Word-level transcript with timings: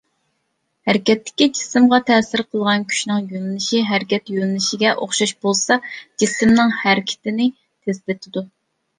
ھەرىكەتتىكى 0.89 1.45
جىسىمغا 1.57 1.97
تەسىر 2.05 2.41
قىلغان 2.53 2.85
كۈچنىڭ 2.93 3.27
يۆنىلىشى 3.33 3.81
ھەرىكەت 3.89 4.31
يۆنىلىشىگە 4.35 4.93
ئوخشاش 5.03 5.33
بولسا، 5.47 5.77
جىسىمنىڭ 6.23 6.73
ھەرىكىتىنى 6.79 7.47
تېزلىتىدۇ. 7.59 8.45